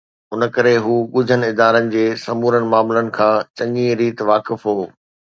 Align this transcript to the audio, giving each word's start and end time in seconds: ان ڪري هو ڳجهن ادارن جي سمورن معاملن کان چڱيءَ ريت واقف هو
ان 0.33 0.41
ڪري 0.55 0.75
هو 0.85 0.95
ڳجهن 1.13 1.41
ادارن 1.51 1.91
جي 1.95 2.05
سمورن 2.23 2.65
معاملن 2.71 3.07
کان 3.17 3.35
چڱيءَ 3.57 3.91
ريت 3.99 4.19
واقف 4.29 4.59
هو 4.69 4.77